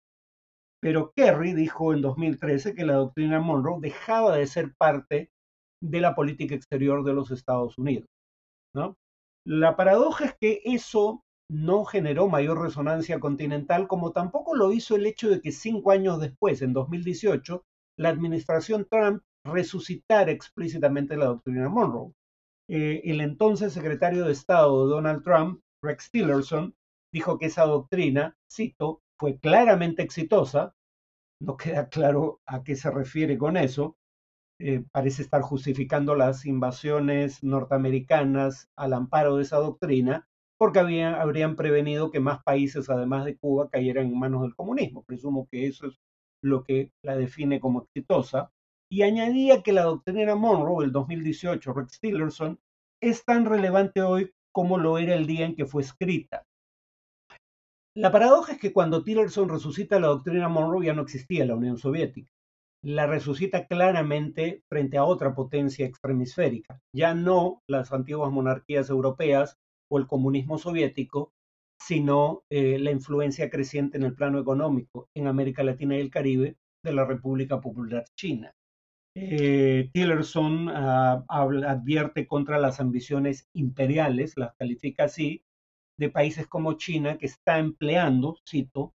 Pero 0.83 1.13
Kerry 1.15 1.53
dijo 1.53 1.93
en 1.93 2.01
2013 2.01 2.75
que 2.75 2.85
la 2.85 2.95
doctrina 2.95 3.39
Monroe 3.39 3.79
dejaba 3.79 4.35
de 4.35 4.45
ser 4.45 4.75
parte 4.75 5.31
de 5.81 6.01
la 6.01 6.13
política 6.13 6.55
exterior 6.55 7.05
de 7.05 7.13
los 7.13 7.31
Estados 7.31 7.77
Unidos. 7.77 8.09
La 9.45 9.77
paradoja 9.77 10.25
es 10.25 10.35
que 10.41 10.61
eso 10.65 11.23
no 11.49 11.85
generó 11.85 12.27
mayor 12.27 12.61
resonancia 12.61 13.21
continental, 13.21 13.87
como 13.87 14.11
tampoco 14.11 14.55
lo 14.55 14.73
hizo 14.73 14.97
el 14.97 15.05
hecho 15.05 15.29
de 15.29 15.39
que 15.39 15.53
cinco 15.53 15.91
años 15.91 16.19
después, 16.19 16.61
en 16.61 16.73
2018, 16.73 17.63
la 17.97 18.09
administración 18.09 18.85
Trump 18.91 19.23
resucitara 19.45 20.31
explícitamente 20.31 21.15
la 21.15 21.27
doctrina 21.27 21.69
Monroe. 21.69 22.11
Eh, 22.69 23.03
el 23.05 23.21
entonces 23.21 23.71
secretario 23.71 24.25
de 24.25 24.33
Estado 24.33 24.85
Donald 24.87 25.23
Trump, 25.23 25.61
Rex 25.81 26.11
Tillerson, 26.11 26.75
dijo 27.13 27.37
que 27.37 27.45
esa 27.45 27.63
doctrina, 27.63 28.35
cito, 28.51 29.02
fue 29.23 29.39
claramente 29.39 30.03
exitosa, 30.03 30.75
no 31.39 31.55
queda 31.55 31.87
claro 31.87 32.41
a 32.45 32.61
qué 32.61 32.75
se 32.75 32.91
refiere 32.91 33.37
con 33.37 33.55
eso, 33.55 33.95
eh, 34.59 34.83
parece 34.91 35.21
estar 35.21 35.41
justificando 35.41 36.13
las 36.13 36.45
invasiones 36.45 37.41
norteamericanas 37.41 38.69
al 38.75 38.91
amparo 38.91 39.37
de 39.37 39.43
esa 39.43 39.59
doctrina, 39.59 40.27
porque 40.57 40.79
habrían 40.79 41.55
prevenido 41.55 42.11
que 42.11 42.19
más 42.19 42.43
países, 42.43 42.89
además 42.89 43.23
de 43.23 43.37
Cuba, 43.37 43.69
cayeran 43.69 44.07
en 44.07 44.19
manos 44.19 44.41
del 44.41 44.55
comunismo. 44.55 45.05
Presumo 45.05 45.47
que 45.49 45.67
eso 45.67 45.87
es 45.87 46.01
lo 46.41 46.65
que 46.65 46.91
la 47.01 47.15
define 47.15 47.61
como 47.61 47.83
exitosa. 47.83 48.51
Y 48.91 49.03
añadía 49.03 49.63
que 49.63 49.71
la 49.71 49.83
doctrina 49.83 50.35
Monroe 50.35 50.83
del 50.83 50.91
2018, 50.91 51.71
Rex 51.71 52.01
Tillerson, 52.01 52.59
es 53.01 53.23
tan 53.23 53.45
relevante 53.45 54.01
hoy 54.01 54.33
como 54.51 54.77
lo 54.77 54.97
era 54.97 55.15
el 55.15 55.27
día 55.27 55.45
en 55.45 55.55
que 55.55 55.65
fue 55.65 55.81
escrita. 55.81 56.45
La 57.95 58.11
paradoja 58.11 58.53
es 58.53 58.59
que 58.59 58.73
cuando 58.73 59.03
Tillerson 59.03 59.49
resucita 59.49 59.99
la 59.99 60.07
doctrina 60.07 60.49
Monroe 60.49 60.87
ya 60.87 60.93
no 60.93 61.03
existía 61.03 61.45
la 61.45 61.55
Unión 61.55 61.77
Soviética. 61.77 62.31
La 62.83 63.05
resucita 63.05 63.67
claramente 63.67 64.63
frente 64.67 64.97
a 64.97 65.05
otra 65.05 65.35
potencia 65.35 65.85
extremisférica, 65.85 66.81
ya 66.93 67.13
no 67.13 67.61
las 67.67 67.93
antiguas 67.93 68.31
monarquías 68.31 68.89
europeas 68.89 69.57
o 69.91 69.99
el 69.99 70.07
comunismo 70.07 70.57
soviético, 70.57 71.31
sino 71.79 72.43
eh, 72.49 72.79
la 72.79 72.91
influencia 72.91 73.49
creciente 73.49 73.97
en 73.97 74.03
el 74.03 74.15
plano 74.15 74.39
económico 74.39 75.07
en 75.15 75.27
América 75.27 75.63
Latina 75.63 75.95
y 75.95 76.01
el 76.01 76.09
Caribe 76.09 76.57
de 76.83 76.93
la 76.93 77.05
República 77.05 77.61
Popular 77.61 78.05
China. 78.17 78.51
Eh, 79.15 79.91
Tillerson 79.93 80.69
ah, 80.69 81.23
advierte 81.29 82.25
contra 82.25 82.57
las 82.57 82.79
ambiciones 82.79 83.47
imperiales, 83.53 84.35
las 84.35 84.55
califica 84.55 85.03
así, 85.03 85.43
de 85.97 86.09
países 86.09 86.47
como 86.47 86.73
China, 86.73 87.17
que 87.17 87.25
está 87.25 87.59
empleando, 87.59 88.37
cito, 88.47 88.93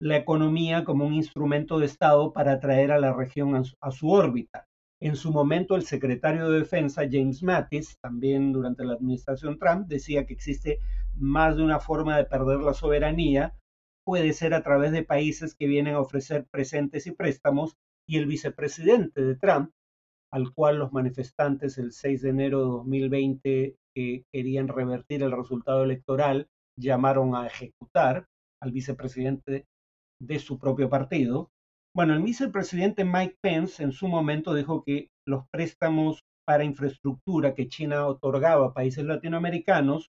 la 0.00 0.16
economía 0.16 0.84
como 0.84 1.06
un 1.06 1.14
instrumento 1.14 1.78
de 1.78 1.86
Estado 1.86 2.32
para 2.32 2.52
atraer 2.52 2.90
a 2.90 2.98
la 2.98 3.12
región 3.12 3.62
a 3.80 3.90
su, 3.90 4.10
órbita. 4.10 4.66
En 4.98 5.14
su 5.14 5.30
momento, 5.30 5.76
el 5.76 5.84
secretario 5.84 6.48
de 6.48 6.60
Defensa, 6.60 7.02
James 7.10 7.42
Mattis, 7.42 7.98
también 8.00 8.52
durante 8.52 8.84
la 8.84 8.94
administración 8.94 9.58
Trump, 9.58 9.86
decía 9.86 10.26
que 10.26 10.34
existe 10.34 10.78
más 11.14 11.56
de 11.56 11.62
una 11.62 11.80
forma 11.80 12.16
de 12.16 12.24
perder 12.24 12.60
la 12.60 12.74
soberanía. 12.74 13.54
Puede 14.04 14.32
ser 14.32 14.54
a 14.54 14.62
través 14.62 14.92
de 14.92 15.02
países 15.02 15.54
que 15.54 15.66
vienen 15.66 15.94
a 15.94 16.00
ofrecer 16.00 16.46
presentes 16.50 17.06
y 17.06 17.12
préstamos 17.12 17.76
y 18.06 18.16
el 18.16 18.26
vicepresidente 18.26 19.22
de 19.22 19.36
Trump, 19.36 19.70
al 20.32 20.52
cual 20.52 20.78
los 20.78 20.92
manifestantes 20.92 21.78
el 21.78 21.92
6 21.92 22.22
de 22.22 22.28
enero 22.30 22.58
de 22.60 22.70
2020 22.70 23.76
que 23.94 24.24
querían 24.32 24.68
revertir 24.68 25.22
el 25.22 25.32
resultado 25.32 25.82
electoral 25.84 26.48
llamaron 26.78 27.34
a 27.34 27.46
ejecutar 27.46 28.26
al 28.62 28.72
vicepresidente 28.72 29.66
de 30.20 30.38
su 30.38 30.58
propio 30.58 30.88
partido. 30.88 31.50
Bueno, 31.94 32.14
el 32.14 32.22
vicepresidente 32.22 33.04
Mike 33.04 33.36
Pence 33.42 33.82
en 33.82 33.92
su 33.92 34.06
momento 34.06 34.54
dijo 34.54 34.84
que 34.84 35.08
los 35.26 35.44
préstamos 35.50 36.20
para 36.46 36.64
infraestructura 36.64 37.54
que 37.54 37.68
China 37.68 38.06
otorgaba 38.06 38.66
a 38.66 38.74
países 38.74 39.04
latinoamericanos 39.04 40.10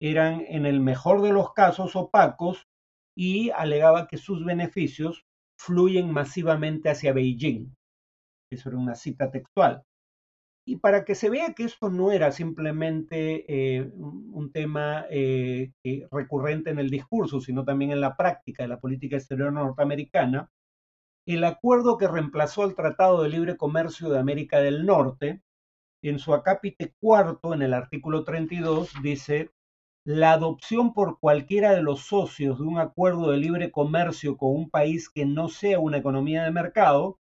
eran 0.00 0.42
en 0.48 0.66
el 0.66 0.80
mejor 0.80 1.22
de 1.22 1.32
los 1.32 1.52
casos 1.52 1.96
opacos 1.96 2.64
y 3.16 3.50
alegaba 3.50 4.08
que 4.08 4.16
sus 4.16 4.44
beneficios 4.44 5.24
fluyen 5.58 6.10
masivamente 6.12 6.88
hacia 6.88 7.12
Beijing. 7.12 7.74
Eso 8.50 8.68
era 8.68 8.78
una 8.78 8.94
cita 8.94 9.30
textual. 9.30 9.84
Y 10.66 10.76
para 10.76 11.04
que 11.04 11.14
se 11.14 11.30
vea 11.30 11.54
que 11.54 11.64
esto 11.64 11.90
no 11.90 12.12
era 12.12 12.32
simplemente 12.32 13.44
eh, 13.48 13.90
un 13.94 14.50
tema 14.52 15.06
eh, 15.10 15.72
recurrente 16.10 16.70
en 16.70 16.78
el 16.78 16.90
discurso, 16.90 17.40
sino 17.40 17.64
también 17.64 17.92
en 17.92 18.00
la 18.00 18.16
práctica 18.16 18.62
de 18.62 18.68
la 18.68 18.80
política 18.80 19.16
exterior 19.16 19.52
norteamericana, 19.52 20.50
el 21.26 21.44
acuerdo 21.44 21.96
que 21.96 22.08
reemplazó 22.08 22.64
el 22.64 22.74
Tratado 22.74 23.22
de 23.22 23.30
Libre 23.30 23.56
Comercio 23.56 24.10
de 24.10 24.18
América 24.18 24.60
del 24.60 24.84
Norte, 24.84 25.42
en 26.02 26.18
su 26.18 26.34
acápite 26.34 26.94
cuarto, 26.98 27.54
en 27.54 27.62
el 27.62 27.74
artículo 27.74 28.24
32, 28.24 28.92
dice, 29.02 29.50
la 30.04 30.32
adopción 30.32 30.94
por 30.94 31.18
cualquiera 31.20 31.72
de 31.72 31.82
los 31.82 32.06
socios 32.06 32.58
de 32.58 32.64
un 32.64 32.78
acuerdo 32.78 33.30
de 33.30 33.36
libre 33.36 33.70
comercio 33.70 34.36
con 34.36 34.54
un 34.54 34.70
país 34.70 35.10
que 35.10 35.26
no 35.26 35.48
sea 35.48 35.78
una 35.78 35.98
economía 35.98 36.42
de 36.42 36.50
mercado 36.50 37.18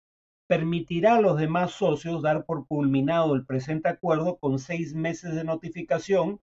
permitirá 0.48 1.16
a 1.16 1.20
los 1.20 1.38
demás 1.38 1.72
socios 1.72 2.22
dar 2.22 2.44
por 2.46 2.66
culminado 2.66 3.34
el 3.34 3.44
presente 3.44 3.88
acuerdo 3.88 4.38
con 4.38 4.58
seis 4.58 4.94
meses 4.94 5.34
de 5.34 5.44
notificación 5.44 6.40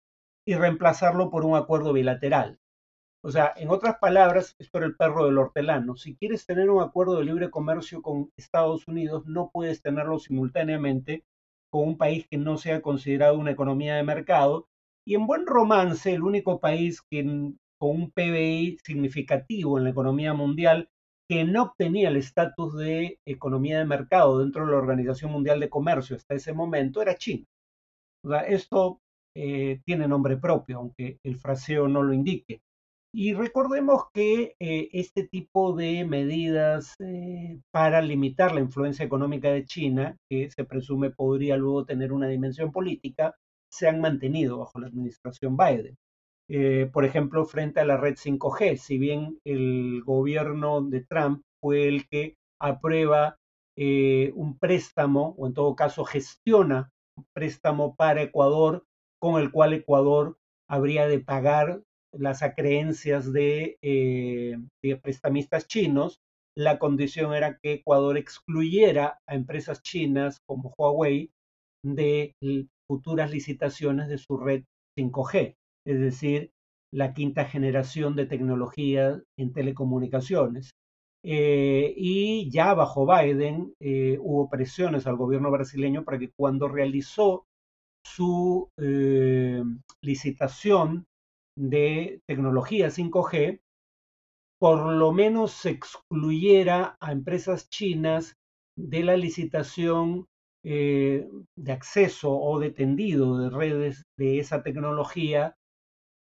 y 0.47 0.55
reemplazarlo 0.55 1.29
por 1.29 1.45
un 1.45 1.55
acuerdo 1.55 1.93
bilateral. 1.93 2.59
O 3.21 3.31
sea, 3.31 3.53
en 3.57 3.69
otras 3.69 3.97
palabras, 3.97 4.55
es 4.57 4.69
por 4.69 4.83
el 4.83 4.95
perro 4.95 5.25
del 5.25 5.37
hortelano. 5.37 5.97
Si 5.97 6.15
quieres 6.15 6.45
tener 6.45 6.69
un 6.69 6.81
acuerdo 6.81 7.17
de 7.17 7.25
libre 7.25 7.49
comercio 7.49 8.01
con 8.01 8.31
Estados 8.37 8.87
Unidos, 8.87 9.25
no 9.25 9.51
puedes 9.51 9.81
tenerlo 9.81 10.17
simultáneamente 10.19 11.25
con 11.69 11.85
un 11.89 11.97
país 11.97 12.25
que 12.29 12.37
no 12.37 12.57
sea 12.57 12.81
considerado 12.81 13.37
una 13.37 13.51
economía 13.51 13.95
de 13.95 14.03
mercado 14.03 14.69
y 15.05 15.15
en 15.15 15.27
buen 15.27 15.45
romance, 15.45 16.13
el 16.13 16.23
único 16.23 16.61
país 16.61 17.01
que, 17.01 17.23
con 17.77 17.89
un 17.89 18.11
PBI 18.11 18.77
significativo 18.83 19.77
en 19.77 19.83
la 19.83 19.89
economía 19.89 20.33
mundial 20.33 20.89
que 21.29 21.45
no 21.45 21.63
obtenía 21.63 22.09
el 22.09 22.17
estatus 22.17 22.75
de 22.75 23.19
economía 23.23 23.77
de 23.77 23.85
mercado 23.85 24.39
dentro 24.39 24.65
de 24.65 24.71
la 24.71 24.79
Organización 24.79 25.31
Mundial 25.31 25.59
de 25.59 25.69
Comercio 25.69 26.15
hasta 26.15 26.33
ese 26.33 26.53
momento 26.53 27.03
era 27.03 27.15
China. 27.15 27.45
Esto 28.47 28.99
eh, 29.35 29.79
tiene 29.85 30.07
nombre 30.07 30.37
propio, 30.37 30.79
aunque 30.79 31.19
el 31.23 31.35
fraseo 31.37 31.87
no 31.87 32.01
lo 32.01 32.13
indique. 32.13 32.61
Y 33.13 33.33
recordemos 33.33 34.05
que 34.13 34.55
eh, 34.59 34.89
este 34.91 35.27
tipo 35.27 35.75
de 35.75 36.03
medidas 36.03 36.95
eh, 36.99 37.59
para 37.71 38.01
limitar 38.01 38.53
la 38.53 38.61
influencia 38.61 39.05
económica 39.05 39.51
de 39.51 39.65
China, 39.65 40.17
que 40.29 40.49
se 40.49 40.63
presume 40.63 41.11
podría 41.11 41.57
luego 41.57 41.85
tener 41.85 42.11
una 42.11 42.27
dimensión 42.27 42.71
política, 42.71 43.35
se 43.71 43.87
han 43.87 44.01
mantenido 44.01 44.57
bajo 44.59 44.79
la 44.79 44.87
administración 44.87 45.55
Biden. 45.57 45.95
Eh, 46.49 46.89
por 46.91 47.05
ejemplo, 47.05 47.45
frente 47.45 47.79
a 47.79 47.85
la 47.85 47.97
red 47.97 48.15
5G, 48.15 48.77
si 48.77 48.97
bien 48.97 49.39
el 49.45 50.01
gobierno 50.03 50.81
de 50.81 51.01
Trump 51.01 51.43
fue 51.61 51.87
el 51.87 52.07
que 52.07 52.35
aprueba 52.59 53.37
eh, 53.77 54.31
un 54.35 54.57
préstamo, 54.57 55.35
o 55.37 55.45
en 55.45 55.53
todo 55.53 55.75
caso 55.75 56.03
gestiona 56.05 56.89
un 57.15 57.25
préstamo 57.33 57.95
para 57.95 58.23
Ecuador, 58.23 58.83
con 59.21 59.39
el 59.39 59.51
cual 59.51 59.73
Ecuador 59.73 60.37
habría 60.67 61.07
de 61.07 61.19
pagar 61.19 61.83
las 62.11 62.41
acreencias 62.41 63.31
de, 63.31 63.77
eh, 63.83 64.57
de 64.83 64.97
prestamistas 64.97 65.67
chinos, 65.67 66.19
la 66.57 66.79
condición 66.79 67.33
era 67.33 67.59
que 67.61 67.73
Ecuador 67.73 68.17
excluyera 68.17 69.19
a 69.27 69.35
empresas 69.35 69.83
chinas 69.83 70.39
como 70.47 70.73
Huawei 70.77 71.29
de 71.85 72.33
futuras 72.89 73.31
licitaciones 73.31 74.07
de 74.09 74.17
su 74.17 74.37
red 74.37 74.63
5G, 74.97 75.55
es 75.89 75.99
decir, 75.99 76.51
la 76.93 77.13
quinta 77.13 77.45
generación 77.45 78.15
de 78.15 78.27
tecnología 78.27 79.19
en 79.37 79.53
telecomunicaciones. 79.53 80.69
Eh, 81.23 81.93
y 81.97 82.49
ya 82.51 82.75
bajo 82.75 83.07
Biden 83.07 83.73
eh, 83.79 84.17
hubo 84.21 84.49
presiones 84.49 85.07
al 85.07 85.17
gobierno 85.17 85.49
brasileño 85.51 86.05
para 86.05 86.19
que 86.19 86.29
cuando 86.37 86.67
realizó 86.67 87.45
su 88.05 88.69
eh, 88.77 89.63
licitación 90.01 91.05
de 91.57 92.21
tecnología 92.27 92.89
5G, 92.89 93.59
por 94.59 94.93
lo 94.93 95.11
menos 95.11 95.51
se 95.51 95.71
excluyera 95.71 96.97
a 96.99 97.11
empresas 97.11 97.67
chinas 97.69 98.35
de 98.77 99.03
la 99.03 99.17
licitación 99.17 100.27
de 100.61 101.71
acceso 101.71 102.37
o 102.37 102.59
de 102.59 102.69
tendido 102.69 103.39
de 103.39 103.49
redes 103.49 104.03
de 104.17 104.39
esa 104.39 104.61
tecnología 104.61 105.55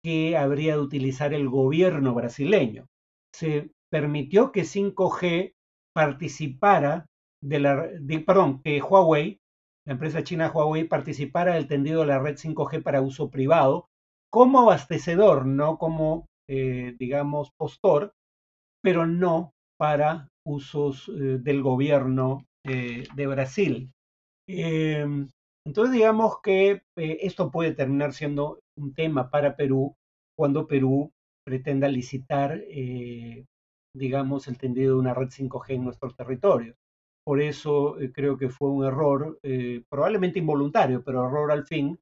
que 0.02 0.36
habría 0.36 0.74
de 0.74 0.82
utilizar 0.82 1.32
el 1.32 1.48
gobierno 1.48 2.14
brasileño. 2.14 2.86
Se 3.34 3.70
permitió 3.90 4.52
que 4.52 4.62
5G 4.62 5.52
participara 5.94 7.06
de 7.42 7.60
la, 7.60 7.88
perdón, 8.26 8.60
que 8.62 8.80
Huawei, 8.80 9.38
la 9.86 9.94
empresa 9.94 10.22
china 10.22 10.50
Huawei, 10.50 10.84
participara 10.84 11.54
del 11.54 11.68
tendido 11.68 12.00
de 12.00 12.06
la 12.06 12.18
red 12.18 12.36
5G 12.36 12.82
para 12.82 13.02
uso 13.02 13.30
privado 13.30 13.86
como 14.30 14.60
abastecedor, 14.60 15.46
no 15.46 15.76
como, 15.78 16.26
eh, 16.48 16.94
digamos, 16.98 17.50
postor, 17.58 18.12
pero 18.82 19.06
no 19.06 19.52
para 19.78 20.28
usos 20.46 21.08
eh, 21.08 21.38
del 21.40 21.62
gobierno 21.62 22.44
de 22.64 23.26
Brasil. 23.26 23.90
Entonces 25.64 25.94
digamos 25.94 26.40
que 26.42 26.83
eh, 26.96 27.18
esto 27.22 27.51
puede 27.51 27.72
terminar 27.72 28.12
siendo 28.12 28.61
un 28.77 28.94
tema 28.94 29.31
para 29.31 29.57
Perú 29.57 29.96
cuando 30.37 30.66
Perú 30.66 31.12
pretenda 31.44 31.88
licitar, 31.88 32.61
eh, 32.68 33.46
digamos, 33.94 34.48
el 34.48 34.59
tendido 34.59 34.94
de 34.94 35.01
una 35.01 35.14
red 35.14 35.29
5G 35.29 35.75
en 35.75 35.85
nuestro 35.85 36.11
territorio. 36.14 36.75
Por 37.25 37.40
eso 37.40 38.01
eh, 38.01 38.11
creo 38.12 38.37
que 38.37 38.48
fue 38.48 38.70
un 38.70 38.85
error, 38.85 39.38
probablemente 39.88 40.40
involuntario, 40.40 41.05
pero 41.05 41.27
error 41.27 41.53
al 41.53 41.64
fin, 41.64 41.98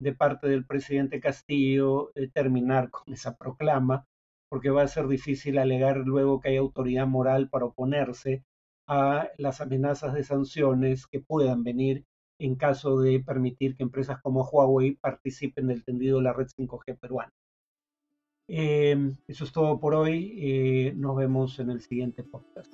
de 0.00 0.12
parte 0.12 0.48
del 0.48 0.66
presidente 0.66 1.20
Castillo 1.20 2.10
terminar 2.32 2.90
con 2.90 3.12
esa 3.12 3.36
proclama, 3.36 4.06
porque 4.50 4.70
va 4.70 4.82
a 4.82 4.88
ser 4.88 5.06
difícil 5.06 5.58
alegar 5.58 5.98
luego 5.98 6.40
que 6.40 6.48
hay 6.48 6.56
autoridad 6.56 7.06
moral 7.06 7.48
para 7.48 7.66
oponerse 7.66 8.44
a 8.88 9.28
las 9.38 9.60
amenazas 9.60 10.14
de 10.14 10.24
sanciones 10.24 11.06
que 11.06 11.20
puedan 11.20 11.62
venir 11.62 12.04
en 12.38 12.56
caso 12.56 12.98
de 13.00 13.20
permitir 13.20 13.76
que 13.76 13.82
empresas 13.82 14.20
como 14.22 14.44
Huawei 14.44 14.96
participen 14.96 15.68
del 15.68 15.84
tendido 15.84 16.18
de 16.18 16.24
la 16.24 16.32
red 16.32 16.46
5G 16.46 16.98
peruana. 16.98 17.32
eso 18.46 19.44
es 19.44 19.52
todo 19.52 19.80
por 19.80 19.94
hoy. 19.94 20.92
nos 20.96 21.16
vemos 21.16 21.58
en 21.58 21.70
el 21.70 21.80
siguiente 21.80 22.22
podcast. 22.24 22.72